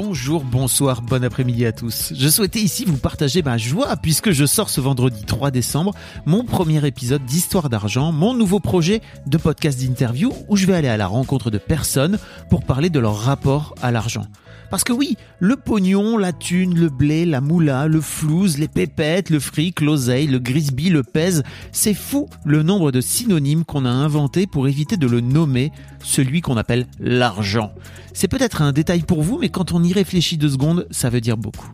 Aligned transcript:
Bonjour, 0.00 0.44
bonsoir, 0.44 1.02
bon 1.02 1.24
après-midi 1.24 1.66
à 1.66 1.72
tous. 1.72 2.12
Je 2.14 2.28
souhaitais 2.28 2.60
ici 2.60 2.84
vous 2.84 2.98
partager 2.98 3.42
ma 3.42 3.58
joie 3.58 3.96
puisque 3.96 4.30
je 4.30 4.46
sors 4.46 4.70
ce 4.70 4.80
vendredi 4.80 5.24
3 5.24 5.50
décembre 5.50 5.92
mon 6.24 6.44
premier 6.44 6.86
épisode 6.86 7.24
d'Histoire 7.24 7.68
d'argent, 7.68 8.12
mon 8.12 8.32
nouveau 8.32 8.60
projet 8.60 9.02
de 9.26 9.36
podcast 9.38 9.80
d'interview 9.80 10.32
où 10.46 10.56
je 10.56 10.66
vais 10.66 10.74
aller 10.74 10.86
à 10.86 10.96
la 10.96 11.08
rencontre 11.08 11.50
de 11.50 11.58
personnes 11.58 12.16
pour 12.48 12.62
parler 12.62 12.90
de 12.90 13.00
leur 13.00 13.18
rapport 13.18 13.74
à 13.82 13.90
l'argent. 13.90 14.28
Parce 14.70 14.84
que 14.84 14.92
oui, 14.92 15.16
le 15.40 15.56
pognon, 15.56 16.18
la 16.18 16.32
thune, 16.32 16.78
le 16.78 16.90
blé, 16.90 17.24
la 17.24 17.40
moula, 17.40 17.86
le 17.86 18.02
flouze, 18.02 18.58
les 18.58 18.68
pépettes, 18.68 19.30
le 19.30 19.40
fric, 19.40 19.80
l'oseille, 19.80 20.26
le 20.26 20.38
grisby, 20.38 20.90
le 20.90 21.02
pèse, 21.02 21.42
c'est 21.72 21.94
fou 21.94 22.28
le 22.44 22.62
nombre 22.62 22.92
de 22.92 23.00
synonymes 23.00 23.64
qu'on 23.64 23.86
a 23.86 23.90
inventés 23.90 24.46
pour 24.46 24.68
éviter 24.68 24.98
de 24.98 25.06
le 25.06 25.20
nommer, 25.20 25.72
celui 26.04 26.42
qu'on 26.42 26.58
appelle 26.58 26.86
l'argent. 27.00 27.72
C'est 28.12 28.28
peut-être 28.28 28.60
un 28.62 28.72
détail 28.72 29.02
pour 29.02 29.22
vous, 29.22 29.38
mais 29.38 29.48
quand 29.48 29.72
on 29.72 29.82
y 29.82 29.87
réfléchit 29.92 30.36
deux 30.36 30.50
secondes, 30.50 30.86
ça 30.90 31.10
veut 31.10 31.20
dire 31.20 31.36
beaucoup. 31.36 31.70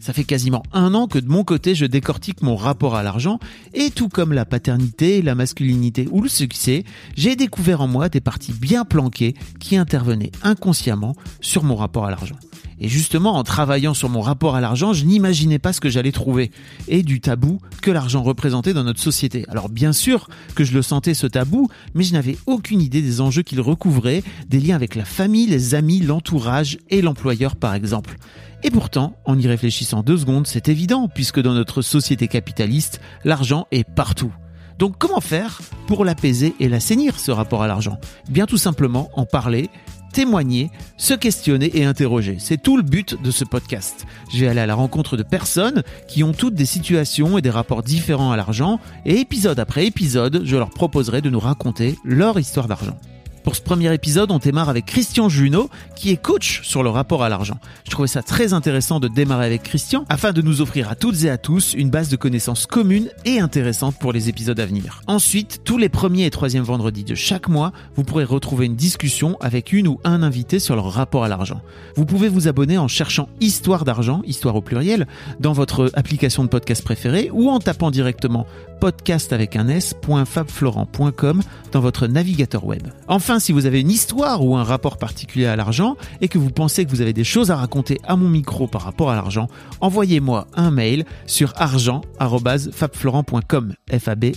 Ça 0.00 0.14
fait 0.14 0.24
quasiment 0.24 0.62
un 0.72 0.94
an 0.94 1.06
que 1.06 1.18
de 1.18 1.28
mon 1.28 1.44
côté, 1.44 1.74
je 1.74 1.84
décortique 1.84 2.40
mon 2.40 2.56
rapport 2.56 2.96
à 2.96 3.02
l'argent 3.02 3.38
et 3.74 3.90
tout 3.90 4.08
comme 4.08 4.32
la 4.32 4.46
paternité, 4.46 5.20
la 5.20 5.34
masculinité 5.34 6.08
ou 6.10 6.22
le 6.22 6.28
succès, 6.30 6.84
j'ai 7.16 7.36
découvert 7.36 7.82
en 7.82 7.86
moi 7.86 8.08
des 8.08 8.20
parties 8.20 8.54
bien 8.54 8.86
planquées 8.86 9.34
qui 9.58 9.76
intervenaient 9.76 10.32
inconsciemment 10.42 11.14
sur 11.42 11.64
mon 11.64 11.76
rapport 11.76 12.06
à 12.06 12.10
l'argent. 12.10 12.36
Et 12.80 12.88
justement, 12.88 13.36
en 13.36 13.42
travaillant 13.42 13.92
sur 13.92 14.08
mon 14.08 14.22
rapport 14.22 14.56
à 14.56 14.60
l'argent, 14.60 14.92
je 14.92 15.04
n'imaginais 15.04 15.58
pas 15.58 15.72
ce 15.72 15.80
que 15.80 15.90
j'allais 15.90 16.12
trouver 16.12 16.50
et 16.88 17.02
du 17.02 17.20
tabou 17.20 17.60
que 17.82 17.90
l'argent 17.90 18.22
représentait 18.22 18.72
dans 18.72 18.84
notre 18.84 19.00
société. 19.00 19.44
Alors 19.48 19.68
bien 19.68 19.92
sûr 19.92 20.28
que 20.54 20.64
je 20.64 20.72
le 20.72 20.80
sentais 20.82 21.14
ce 21.14 21.26
tabou, 21.26 21.68
mais 21.94 22.04
je 22.04 22.14
n'avais 22.14 22.38
aucune 22.46 22.80
idée 22.80 23.02
des 23.02 23.20
enjeux 23.20 23.42
qu'il 23.42 23.60
recouvrait, 23.60 24.22
des 24.48 24.60
liens 24.60 24.76
avec 24.76 24.94
la 24.94 25.04
famille, 25.04 25.46
les 25.46 25.74
amis, 25.74 26.00
l'entourage 26.00 26.78
et 26.88 27.02
l'employeur 27.02 27.56
par 27.56 27.74
exemple. 27.74 28.16
Et 28.62 28.70
pourtant, 28.70 29.16
en 29.24 29.38
y 29.38 29.46
réfléchissant 29.46 30.02
deux 30.02 30.18
secondes, 30.18 30.46
c'est 30.46 30.68
évident, 30.68 31.08
puisque 31.08 31.40
dans 31.40 31.54
notre 31.54 31.80
société 31.80 32.28
capitaliste, 32.28 33.00
l'argent 33.24 33.66
est 33.70 33.84
partout. 33.84 34.32
Donc 34.78 34.96
comment 34.98 35.20
faire 35.20 35.60
pour 35.86 36.04
l'apaiser 36.04 36.54
et 36.60 36.68
l'assainir, 36.68 37.18
ce 37.18 37.30
rapport 37.30 37.62
à 37.62 37.66
l'argent? 37.66 37.98
Bien 38.30 38.46
tout 38.46 38.56
simplement 38.56 39.10
en 39.14 39.26
parler, 39.26 39.68
témoigner, 40.12 40.70
se 40.96 41.14
questionner 41.14 41.70
et 41.78 41.84
interroger. 41.84 42.36
C'est 42.38 42.62
tout 42.62 42.76
le 42.76 42.82
but 42.82 43.20
de 43.22 43.30
ce 43.30 43.44
podcast. 43.44 44.06
Je 44.32 44.40
vais 44.40 44.48
aller 44.48 44.60
à 44.60 44.66
la 44.66 44.74
rencontre 44.74 45.16
de 45.16 45.22
personnes 45.22 45.82
qui 46.08 46.22
ont 46.24 46.32
toutes 46.32 46.54
des 46.54 46.66
situations 46.66 47.38
et 47.38 47.42
des 47.42 47.50
rapports 47.50 47.82
différents 47.82 48.32
à 48.32 48.36
l'argent, 48.36 48.80
et 49.04 49.20
épisode 49.20 49.58
après 49.58 49.86
épisode, 49.86 50.42
je 50.44 50.56
leur 50.56 50.70
proposerai 50.70 51.20
de 51.20 51.30
nous 51.30 51.40
raconter 51.40 51.96
leur 52.04 52.38
histoire 52.38 52.68
d'argent. 52.68 52.96
Pour 53.42 53.56
ce 53.56 53.62
premier 53.62 53.92
épisode, 53.94 54.30
on 54.30 54.38
démarre 54.38 54.68
avec 54.68 54.84
Christian 54.84 55.28
Junot, 55.28 55.70
qui 55.96 56.10
est 56.10 56.16
coach 56.16 56.60
sur 56.62 56.82
le 56.82 56.90
rapport 56.90 57.22
à 57.22 57.28
l'argent. 57.28 57.58
Je 57.84 57.90
trouvais 57.90 58.08
ça 58.08 58.22
très 58.22 58.52
intéressant 58.52 59.00
de 59.00 59.08
démarrer 59.08 59.46
avec 59.46 59.62
Christian, 59.62 60.04
afin 60.10 60.32
de 60.32 60.42
nous 60.42 60.60
offrir 60.60 60.90
à 60.90 60.94
toutes 60.94 61.24
et 61.24 61.30
à 61.30 61.38
tous 61.38 61.72
une 61.72 61.88
base 61.88 62.10
de 62.10 62.16
connaissances 62.16 62.66
communes 62.66 63.08
et 63.24 63.40
intéressantes 63.40 63.96
pour 63.98 64.12
les 64.12 64.28
épisodes 64.28 64.60
à 64.60 64.66
venir. 64.66 65.00
Ensuite, 65.06 65.62
tous 65.64 65.78
les 65.78 65.88
premiers 65.88 66.26
et 66.26 66.30
troisièmes 66.30 66.64
vendredis 66.64 67.04
de 67.04 67.14
chaque 67.14 67.48
mois, 67.48 67.72
vous 67.96 68.04
pourrez 68.04 68.24
retrouver 68.24 68.66
une 68.66 68.76
discussion 68.76 69.38
avec 69.40 69.72
une 69.72 69.88
ou 69.88 70.00
un 70.04 70.22
invité 70.22 70.58
sur 70.58 70.76
leur 70.76 70.92
rapport 70.92 71.24
à 71.24 71.28
l'argent. 71.28 71.62
Vous 71.96 72.04
pouvez 72.04 72.28
vous 72.28 72.46
abonner 72.46 72.76
en 72.76 72.88
cherchant 72.88 73.28
Histoire 73.40 73.84
d'argent, 73.84 74.20
histoire 74.26 74.56
au 74.56 74.60
pluriel, 74.60 75.06
dans 75.38 75.52
votre 75.52 75.90
application 75.94 76.44
de 76.44 76.48
podcast 76.48 76.84
préférée 76.84 77.30
ou 77.32 77.48
en 77.48 77.58
tapant 77.58 77.90
directement 77.90 78.46
podcast 78.80 79.32
avec 79.32 79.56
un 79.56 79.68
s.fabflorent.com 79.68 81.42
dans 81.72 81.80
votre 81.80 82.06
navigateur 82.06 82.64
web. 82.64 82.88
Enfin, 83.06 83.29
si 83.38 83.52
vous 83.52 83.66
avez 83.66 83.80
une 83.80 83.90
histoire 83.90 84.44
ou 84.44 84.56
un 84.56 84.64
rapport 84.64 84.96
particulier 84.96 85.46
à 85.46 85.56
l'argent 85.56 85.96
et 86.20 86.28
que 86.28 86.38
vous 86.38 86.50
pensez 86.50 86.84
que 86.84 86.90
vous 86.90 87.00
avez 87.00 87.12
des 87.12 87.24
choses 87.24 87.50
à 87.50 87.56
raconter 87.56 87.98
à 88.04 88.14
mon 88.16 88.28
micro 88.28 88.66
par 88.66 88.82
rapport 88.82 89.10
à 89.10 89.14
l'argent, 89.14 89.48
envoyez-moi 89.80 90.46
un 90.54 90.70
mail 90.70 91.04
sur 91.26 91.52
argent@fabflorent.com. 91.56 93.74
F 93.90 94.08
E. 94.08 94.32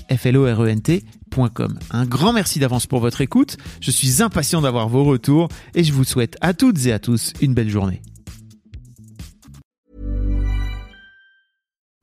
Un 1.92 2.06
grand 2.06 2.34
merci 2.34 2.59
d'avance 2.59 2.86
pour 2.86 3.00
votre 3.00 3.22
écoute. 3.22 3.58
Je 3.82 3.90
suis 3.90 4.22
impatient 4.22 4.62
d'avoir 4.62 4.88
vos 4.88 5.03
retours 5.03 5.48
et 5.74 5.84
je 5.84 5.92
vous 5.92 6.03
souhaite 6.03 6.38
à 6.42 6.53
toutes 6.53 6.86
et 6.86 6.94
à 6.94 7.00
tous 7.00 7.34
une 7.42 7.56
belle 7.56 7.70
journée. 7.70 8.03